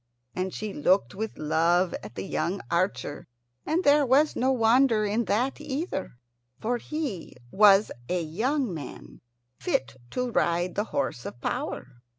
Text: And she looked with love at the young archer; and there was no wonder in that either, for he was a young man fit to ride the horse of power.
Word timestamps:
And 0.33 0.51
she 0.51 0.73
looked 0.73 1.13
with 1.13 1.37
love 1.37 1.93
at 2.01 2.15
the 2.15 2.23
young 2.25 2.59
archer; 2.71 3.27
and 3.67 3.83
there 3.83 4.03
was 4.03 4.35
no 4.35 4.51
wonder 4.51 5.05
in 5.05 5.25
that 5.25 5.61
either, 5.61 6.13
for 6.59 6.77
he 6.79 7.35
was 7.51 7.91
a 8.09 8.19
young 8.19 8.73
man 8.73 9.21
fit 9.59 9.97
to 10.09 10.31
ride 10.31 10.73
the 10.73 10.85
horse 10.85 11.23
of 11.27 11.39
power. 11.39 12.01